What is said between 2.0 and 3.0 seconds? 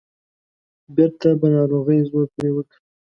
زور پرې وکړ.